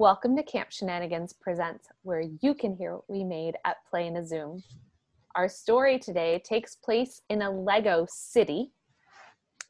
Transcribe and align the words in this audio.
Welcome 0.00 0.36
to 0.36 0.44
Camp 0.44 0.70
Shenanigans 0.70 1.32
Presents, 1.32 1.88
where 2.02 2.22
you 2.40 2.54
can 2.54 2.76
hear 2.76 2.94
what 2.94 3.10
we 3.10 3.24
made 3.24 3.56
at 3.64 3.78
Play 3.90 4.06
in 4.06 4.14
a 4.14 4.24
Zoom. 4.24 4.62
Our 5.34 5.48
story 5.48 5.98
today 5.98 6.40
takes 6.44 6.76
place 6.76 7.22
in 7.30 7.42
a 7.42 7.50
Lego 7.50 8.06
city 8.08 8.70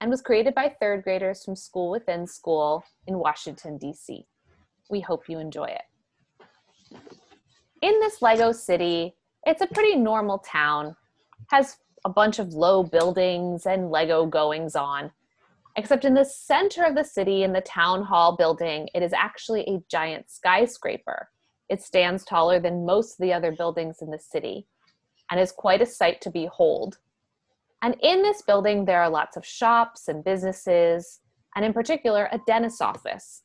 and 0.02 0.10
was 0.10 0.20
created 0.20 0.54
by 0.54 0.76
third 0.78 1.02
graders 1.02 1.46
from 1.46 1.56
School 1.56 1.90
Within 1.90 2.26
School 2.26 2.84
in 3.06 3.18
Washington, 3.18 3.78
D.C. 3.78 4.26
We 4.90 5.00
hope 5.00 5.30
you 5.30 5.38
enjoy 5.38 5.74
it. 5.74 6.98
In 7.80 7.98
this 7.98 8.20
Lego 8.20 8.52
city, 8.52 9.14
it's 9.46 9.62
a 9.62 9.66
pretty 9.66 9.96
normal 9.96 10.40
town, 10.40 10.94
has 11.46 11.78
a 12.04 12.10
bunch 12.10 12.38
of 12.38 12.52
low 12.52 12.82
buildings 12.82 13.64
and 13.64 13.90
Lego 13.90 14.26
goings 14.26 14.76
on. 14.76 15.10
Except 15.78 16.04
in 16.04 16.14
the 16.14 16.24
center 16.24 16.82
of 16.82 16.96
the 16.96 17.04
city, 17.04 17.44
in 17.44 17.52
the 17.52 17.60
town 17.60 18.02
hall 18.02 18.34
building, 18.36 18.88
it 18.96 19.02
is 19.04 19.12
actually 19.12 19.60
a 19.68 19.78
giant 19.88 20.28
skyscraper. 20.28 21.28
It 21.68 21.80
stands 21.80 22.24
taller 22.24 22.58
than 22.58 22.84
most 22.84 23.12
of 23.12 23.18
the 23.20 23.32
other 23.32 23.52
buildings 23.52 24.02
in 24.02 24.10
the 24.10 24.18
city 24.18 24.66
and 25.30 25.38
is 25.38 25.52
quite 25.52 25.80
a 25.80 25.86
sight 25.86 26.20
to 26.22 26.30
behold. 26.30 26.98
And 27.80 27.94
in 28.02 28.22
this 28.22 28.42
building, 28.42 28.86
there 28.86 29.00
are 29.00 29.08
lots 29.08 29.36
of 29.36 29.46
shops 29.46 30.08
and 30.08 30.24
businesses, 30.24 31.20
and 31.54 31.64
in 31.64 31.72
particular, 31.72 32.28
a 32.32 32.40
dentist's 32.44 32.80
office, 32.80 33.44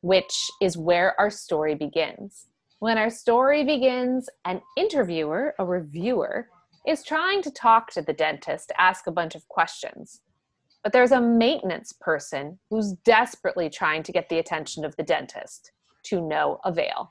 which 0.00 0.50
is 0.60 0.76
where 0.76 1.14
our 1.20 1.30
story 1.30 1.76
begins. 1.76 2.48
When 2.80 2.98
our 2.98 3.10
story 3.10 3.62
begins, 3.62 4.28
an 4.44 4.62
interviewer, 4.76 5.54
a 5.60 5.64
reviewer, 5.64 6.48
is 6.88 7.04
trying 7.04 7.40
to 7.42 7.52
talk 7.52 7.92
to 7.92 8.02
the 8.02 8.12
dentist 8.12 8.70
to 8.70 8.80
ask 8.80 9.06
a 9.06 9.12
bunch 9.12 9.36
of 9.36 9.46
questions. 9.46 10.22
But 10.82 10.92
there's 10.92 11.12
a 11.12 11.20
maintenance 11.20 11.92
person 11.92 12.58
who's 12.68 12.92
desperately 13.04 13.70
trying 13.70 14.02
to 14.02 14.12
get 14.12 14.28
the 14.28 14.38
attention 14.38 14.84
of 14.84 14.96
the 14.96 15.04
dentist 15.04 15.72
to 16.04 16.20
no 16.20 16.58
avail. 16.64 17.10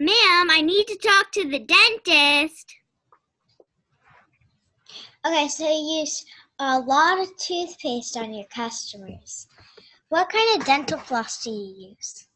Ma'am, 0.00 0.50
I 0.50 0.62
need 0.62 0.88
to 0.88 0.96
talk 0.96 1.30
to 1.32 1.48
the 1.48 1.60
dentist. 1.60 2.74
Okay, 5.24 5.46
so 5.46 5.64
you 5.64 6.00
use 6.00 6.24
a 6.58 6.80
lot 6.80 7.20
of 7.20 7.28
toothpaste 7.36 8.16
on 8.16 8.34
your 8.34 8.46
customers. 8.52 9.46
What 10.08 10.28
kind 10.28 10.60
of 10.60 10.66
dental 10.66 10.98
floss 10.98 11.44
do 11.44 11.50
you 11.50 11.94
use? 11.96 12.26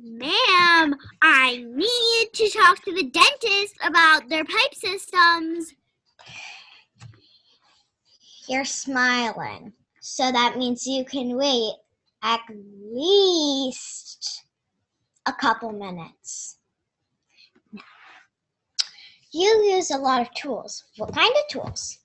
Ma'am, 0.00 0.94
I 1.22 1.64
need 1.66 2.28
to 2.34 2.50
talk 2.50 2.82
to 2.84 2.92
the 2.94 3.10
dentist 3.10 3.74
about 3.84 4.28
their 4.28 4.44
pipe 4.44 4.74
systems. 4.74 5.74
You're 8.48 8.64
smiling. 8.64 9.72
So 10.00 10.30
that 10.30 10.56
means 10.56 10.86
you 10.86 11.04
can 11.04 11.36
wait 11.36 11.74
at 12.22 12.40
least 12.92 14.44
a 15.26 15.32
couple 15.32 15.72
minutes. 15.72 16.58
Now, 17.72 17.82
you 19.32 19.48
use 19.64 19.90
a 19.90 19.98
lot 19.98 20.22
of 20.22 20.32
tools. 20.34 20.84
What 20.96 21.14
kind 21.14 21.34
of 21.34 21.48
tools? 21.50 21.98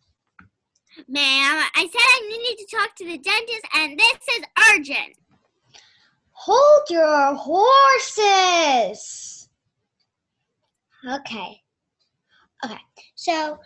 Ma'am, 1.07 1.63
I 1.75 1.87
said 1.91 2.01
I 2.01 2.27
needed 2.27 2.67
to 2.67 2.75
talk 2.75 2.95
to 2.95 3.05
the 3.05 3.17
dentist, 3.17 3.65
and 3.75 3.99
this 3.99 4.17
is 4.37 4.45
urgent. 4.71 5.15
Hold 6.33 6.89
your 6.89 7.35
horses. 7.35 8.79
Okay. 11.09 11.61
Okay. 12.65 12.79
So 13.15 13.59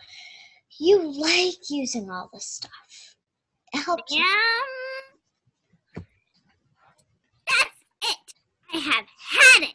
you 0.78 1.02
like 1.20 1.70
using 1.70 2.10
all 2.10 2.30
this 2.32 2.46
stuff. 2.46 3.16
It 3.72 3.78
helps. 3.78 4.12
Ma'am, 4.14 4.24
that's 7.48 7.84
it. 8.12 8.34
I 8.74 8.78
have 8.78 9.06
had 9.30 9.62
it. 9.62 9.74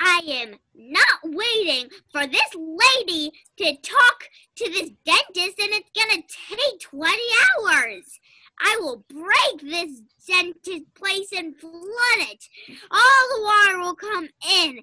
I 0.00 0.20
am 0.26 0.58
not 0.74 1.20
waiting 1.24 1.88
for 2.10 2.26
this 2.26 2.54
lady 2.54 3.30
to 3.58 3.76
talk 3.76 4.28
to 4.56 4.70
this 4.70 4.90
dentist, 5.04 5.58
and 5.60 5.72
it's 5.72 5.90
gonna 5.96 6.22
take 6.48 6.80
20 6.80 7.22
hours. 7.58 8.20
I 8.62 8.78
will 8.80 9.04
break 9.08 9.60
this 9.70 10.00
dentist 10.26 10.94
place 10.94 11.32
and 11.36 11.56
flood 11.56 11.72
it. 12.18 12.48
All 12.90 13.28
the 13.36 13.42
water 13.42 13.78
will 13.80 13.94
come 13.94 14.28
in. 14.48 14.78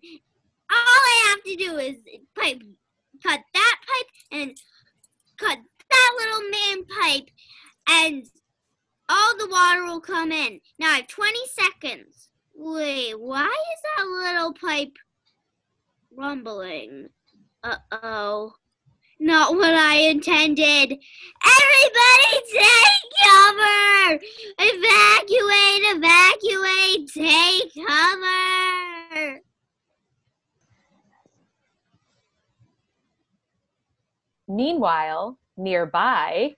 All 0.71 0.77
I 0.77 1.25
have 1.29 1.43
to 1.43 1.55
do 1.55 1.77
is 1.77 1.95
pipe, 2.37 2.61
cut 3.23 3.39
that 3.53 3.75
pipe 3.87 4.39
and 4.39 4.57
cut 5.37 5.59
that 5.89 6.11
little 6.17 6.49
man 6.49 6.85
pipe, 7.01 7.29
and 7.89 8.25
all 9.07 9.37
the 9.37 9.47
water 9.49 9.85
will 9.85 10.01
come 10.01 10.31
in. 10.31 10.59
Now 10.77 10.91
I 10.91 10.97
have 10.97 11.07
20 11.07 11.39
seconds. 11.47 12.29
Wait, 12.53 13.19
why 13.19 13.45
is 13.45 13.81
that 13.97 14.05
little 14.05 14.53
pipe 14.53 14.95
rumbling? 16.15 17.07
Uh 17.63 17.77
oh. 17.91 18.53
Not 19.19 19.53
what 19.53 19.73
I 19.73 19.95
intended. 19.95 20.97
Everybody 21.43 22.31
take 22.53 23.09
cover! 23.21 24.19
Evacuate, 24.59 25.83
evacuate, 25.93 27.09
take 27.13 27.73
cover! 27.85 29.41
Meanwhile, 34.47 35.37
nearby, 35.57 36.55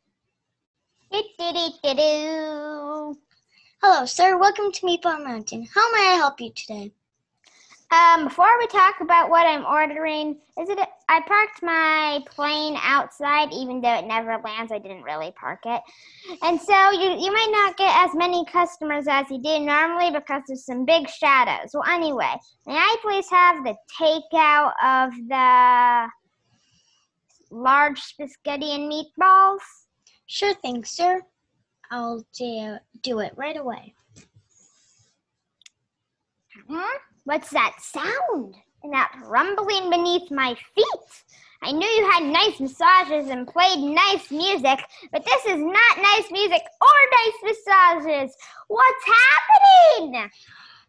Hello, 3.81 4.05
sir. 4.05 4.37
Welcome 4.37 4.71
to 4.71 4.85
Meatball 4.85 5.25
Mountain. 5.25 5.67
How 5.73 5.91
may 5.91 6.11
I 6.11 6.15
help 6.15 6.39
you 6.39 6.51
today? 6.55 6.93
Um, 7.91 8.23
before 8.23 8.47
we 8.57 8.67
talk 8.67 9.01
about 9.01 9.29
what 9.29 9.45
I'm 9.45 9.65
ordering, 9.65 10.37
is 10.57 10.69
it? 10.69 10.79
I 11.09 11.19
parked 11.27 11.61
my 11.61 12.21
plane 12.25 12.77
outside, 12.81 13.51
even 13.51 13.81
though 13.81 13.99
it 13.99 14.07
never 14.07 14.37
lands. 14.37 14.71
I 14.71 14.79
didn't 14.79 15.03
really 15.03 15.33
park 15.33 15.59
it, 15.65 15.81
and 16.41 16.59
so 16.59 16.91
you 16.91 17.09
you 17.19 17.33
might 17.33 17.49
not 17.51 17.75
get 17.75 17.93
as 17.93 18.15
many 18.15 18.45
customers 18.45 19.07
as 19.09 19.29
you 19.29 19.41
do 19.41 19.59
normally 19.59 20.09
because 20.09 20.41
there's 20.47 20.65
some 20.65 20.85
big 20.85 21.09
shadows. 21.09 21.71
Well, 21.73 21.83
anyway, 21.85 22.33
may 22.65 22.75
I 22.75 22.95
please 23.01 23.29
have 23.29 23.65
the 23.65 23.75
takeout 23.99 24.71
of 24.81 25.11
the 25.27 26.07
large 27.51 27.99
spaghetti 27.99 28.73
and 28.73 28.89
meatballs? 28.89 29.59
Sure 30.27 30.53
thing, 30.53 30.85
sir. 30.85 31.21
I'll 31.91 32.25
do, 32.37 32.77
do 33.01 33.19
it 33.19 33.33
right 33.35 33.57
away. 33.57 33.93
Huh? 36.69 36.99
What's 37.25 37.49
that 37.51 37.73
sound? 37.79 38.55
And 38.83 38.93
that 38.93 39.11
rumbling 39.25 39.89
beneath 39.89 40.31
my 40.31 40.55
feet? 40.75 41.23
I 41.63 41.71
knew 41.71 41.87
you 41.87 42.09
had 42.09 42.23
nice 42.23 42.59
massages 42.59 43.29
and 43.29 43.47
played 43.47 43.77
nice 43.77 44.31
music, 44.31 44.79
but 45.11 45.23
this 45.23 45.45
is 45.45 45.59
not 45.59 45.97
nice 45.97 46.31
music 46.31 46.61
or 46.81 46.87
nice 47.11 47.55
massages. 47.67 48.35
What's 48.67 49.05
happening? 49.05 50.29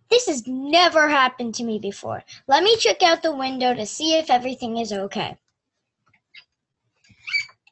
This 0.08 0.26
has 0.26 0.46
never 0.46 1.08
happened 1.08 1.54
to 1.56 1.64
me 1.64 1.78
before. 1.78 2.22
Let 2.48 2.62
me 2.62 2.76
check 2.76 3.02
out 3.02 3.22
the 3.22 3.36
window 3.36 3.74
to 3.74 3.84
see 3.84 4.18
if 4.18 4.30
everything 4.30 4.78
is 4.78 4.92
okay. 4.92 5.36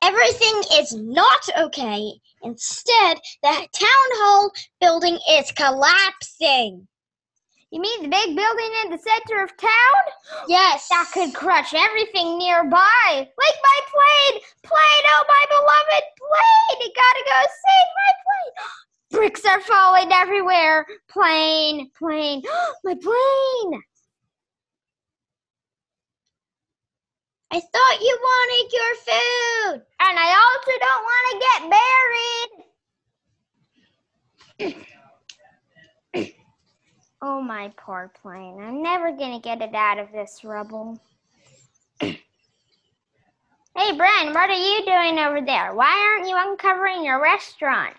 Everything 0.03 0.62
is 0.75 0.94
not 0.94 1.48
okay. 1.59 2.12
Instead, 2.42 3.19
the 3.42 3.69
town 3.72 4.10
hall 4.16 4.50
building 4.81 5.19
is 5.31 5.53
collapsing. 5.53 6.87
You 7.70 7.81
mean 7.81 8.03
the 8.03 8.08
big 8.08 8.34
building 8.34 8.72
in 8.84 8.91
the 8.91 8.98
center 8.98 9.42
of 9.44 9.56
town? 9.56 10.03
Yes. 10.48 10.88
That 10.88 11.08
could 11.14 11.32
crush 11.34 11.72
everything 11.72 12.36
nearby. 12.38 13.08
Like 13.12 13.28
my 13.62 13.81
plane! 13.86 14.41
Plane! 14.64 15.04
Oh, 15.14 15.25
my 15.28 15.44
beloved 15.48 16.04
plane! 16.19 16.80
You 16.80 16.91
gotta 16.97 17.25
go 17.26 17.41
save 17.47 17.89
my 17.97 18.12
plane! 18.24 18.53
Bricks 19.12 19.45
are 19.45 19.60
falling 19.60 20.10
everywhere. 20.12 20.84
Plane, 21.09 21.91
plane, 21.97 22.42
my 22.84 22.95
plane! 22.95 23.83
I 27.53 27.60
thought 27.60 28.00
you 28.00 28.18
wanted 28.21 28.72
your 28.72 28.95
food. 28.97 29.83
And 30.00 30.18
I 30.18 30.34
also 30.42 30.72
don't 30.80 31.04
want 31.04 31.27
to 31.30 31.39
get 31.47 31.71
buried. 34.66 34.77
oh, 37.22 37.41
my 37.41 37.72
poor 37.77 38.11
plane. 38.22 38.61
I'm 38.61 38.83
never 38.83 39.13
going 39.13 39.33
to 39.33 39.41
get 39.43 39.63
it 39.63 39.75
out 39.75 39.99
of 39.99 40.13
this 40.13 40.41
rubble. 40.45 41.01
hey, 42.01 42.17
Bren, 43.77 44.34
what 44.34 44.51
are 44.51 44.53
you 44.53 44.84
doing 44.84 45.19
over 45.19 45.41
there? 45.45 45.75
Why 45.75 46.15
aren't 46.17 46.28
you 46.28 46.37
uncovering 46.39 47.05
your 47.05 47.22
restaurant? 47.22 47.95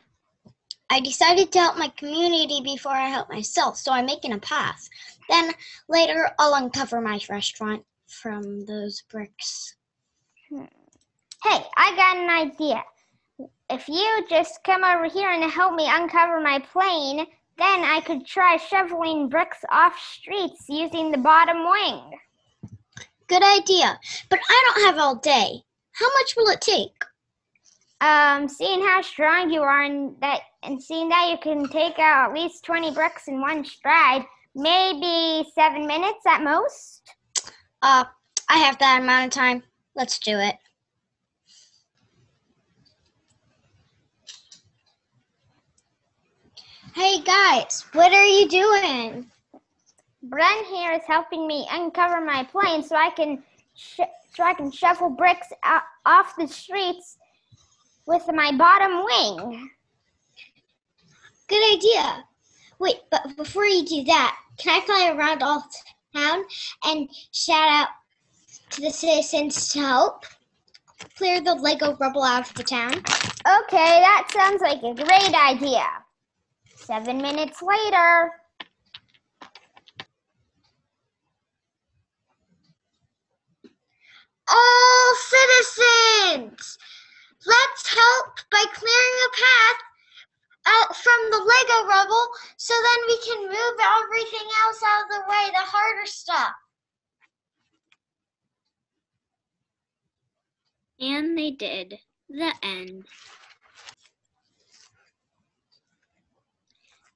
I 0.89 0.99
decided 0.99 1.51
to 1.51 1.59
help 1.59 1.77
my 1.77 1.87
community 1.89 2.59
before 2.63 2.91
I 2.91 3.07
help 3.07 3.29
myself, 3.29 3.77
so 3.77 3.93
I'm 3.93 4.05
making 4.05 4.33
a 4.33 4.39
path. 4.39 4.89
Then 5.29 5.53
later 5.87 6.29
I'll 6.37 6.55
uncover 6.55 6.99
my 6.99 7.19
restaurant 7.29 7.85
from 8.07 8.65
those 8.65 9.01
bricks. 9.09 9.75
Hmm. 10.49 10.65
Hey, 11.43 11.63
I 11.77 11.95
got 11.95 12.17
an 12.17 12.29
idea. 12.29 12.83
if 13.69 13.87
you 13.87 14.25
just 14.29 14.63
come 14.65 14.83
over 14.83 15.05
here 15.05 15.29
and 15.31 15.49
help 15.49 15.75
me 15.75 15.89
uncover 15.89 16.41
my 16.41 16.59
plane, 16.59 17.25
then 17.61 17.83
I 17.83 18.01
could 18.01 18.25
try 18.25 18.57
shoveling 18.57 19.29
bricks 19.29 19.63
off 19.71 19.93
streets 19.99 20.65
using 20.67 21.11
the 21.11 21.17
bottom 21.17 21.69
wing. 21.69 22.19
Good 23.27 23.43
idea. 23.43 23.99
But 24.29 24.39
I 24.49 24.63
don't 24.65 24.85
have 24.85 24.97
all 24.97 25.15
day. 25.15 25.61
How 25.91 26.07
much 26.17 26.35
will 26.35 26.49
it 26.49 26.61
take? 26.61 27.05
Um, 28.01 28.49
seeing 28.49 28.81
how 28.81 29.01
strong 29.03 29.51
you 29.51 29.61
are 29.61 29.83
and 29.83 30.15
that 30.21 30.41
and 30.63 30.81
seeing 30.81 31.09
that 31.09 31.29
you 31.29 31.37
can 31.37 31.69
take 31.69 31.99
out 31.99 32.29
at 32.29 32.33
least 32.33 32.65
20 32.65 32.91
bricks 32.91 33.27
in 33.27 33.39
one 33.39 33.63
stride, 33.63 34.25
maybe 34.55 35.47
seven 35.53 35.85
minutes 35.85 36.25
at 36.27 36.43
most. 36.43 37.11
Uh, 37.83 38.05
I 38.49 38.57
have 38.57 38.79
that 38.79 39.01
amount 39.01 39.27
of 39.27 39.31
time. 39.31 39.63
Let's 39.95 40.17
do 40.17 40.37
it. 40.39 40.55
Hey 46.93 47.21
guys, 47.21 47.85
what 47.93 48.11
are 48.11 48.25
you 48.25 48.49
doing? 48.49 49.31
Bren 50.27 50.65
here 50.65 50.91
is 50.91 51.03
helping 51.07 51.47
me 51.47 51.65
uncover 51.71 52.19
my 52.19 52.43
plane 52.43 52.83
so 52.83 52.97
I 52.97 53.11
can 53.11 53.41
sh- 53.73 54.01
so 54.33 54.43
I 54.43 54.53
can 54.53 54.71
shovel 54.71 55.09
bricks 55.09 55.47
out, 55.63 55.83
off 56.05 56.35
the 56.35 56.47
streets 56.47 57.17
with 58.07 58.23
my 58.33 58.51
bottom 58.57 59.05
wing. 59.05 59.69
Good 61.47 61.77
idea. 61.77 62.25
Wait, 62.79 62.97
but 63.09 63.37
before 63.37 63.65
you 63.65 63.85
do 63.85 64.03
that, 64.03 64.37
can 64.57 64.81
I 64.81 64.85
fly 64.85 65.13
around 65.15 65.41
all 65.43 65.63
town 66.13 66.43
and 66.83 67.09
shout 67.31 67.69
out 67.69 67.87
to 68.71 68.81
the 68.81 68.91
citizens 68.91 69.69
to 69.69 69.79
help 69.79 70.25
clear 71.17 71.39
the 71.39 71.55
Lego 71.55 71.95
rubble 72.01 72.23
out 72.23 72.49
of 72.49 72.55
the 72.55 72.63
town? 72.63 72.91
Okay, 72.91 74.01
that 74.01 74.27
sounds 74.33 74.61
like 74.61 74.83
a 74.83 74.93
great 74.93 75.33
idea. 75.33 75.87
Seven 76.81 77.21
minutes 77.21 77.61
later. 77.61 78.31
All 84.49 85.15
citizens, 85.15 86.77
let's 87.45 87.93
help 87.93 88.35
by 88.51 88.63
clearing 88.73 89.19
a 89.25 89.31
path 89.37 89.81
out 90.65 90.95
from 90.95 91.29
the 91.29 91.37
Lego 91.37 91.87
rubble 91.87 92.27
so 92.57 92.73
then 92.73 93.07
we 93.07 93.17
can 93.25 93.41
move 93.43 93.79
everything 94.03 94.47
else 94.65 94.81
out 94.83 95.03
of 95.03 95.09
the 95.09 95.29
way, 95.29 95.49
the 95.51 95.59
harder 95.59 96.05
stuff. 96.05 96.53
And 100.99 101.37
they 101.37 101.51
did. 101.51 101.99
The 102.27 102.53
end. 102.63 103.05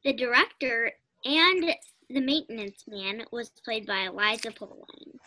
The 0.06 0.14
director 0.14 0.92
and 1.26 1.76
the 2.12 2.22
maintenance 2.22 2.84
man 2.88 3.26
was 3.32 3.50
played 3.50 3.88
by 3.88 4.02
Eliza 4.02 4.52
Poline. 4.52 5.18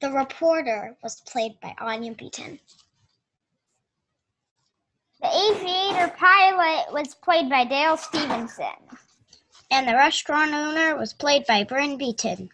The 0.00 0.10
reporter 0.10 0.96
was 1.00 1.20
played 1.20 1.52
by 1.60 1.72
Anya 1.78 2.14
Beaton. 2.14 2.58
The 5.20 5.28
aviator 5.28 6.12
pilot 6.16 6.92
was 6.92 7.14
played 7.14 7.48
by 7.48 7.64
Dale 7.64 7.96
Stevenson. 7.96 8.66
And 9.70 9.86
the 9.86 9.94
restaurant 9.94 10.52
owner 10.52 10.96
was 10.96 11.12
played 11.12 11.46
by 11.46 11.62
Bryn 11.62 11.96
Beaton. 11.96 12.50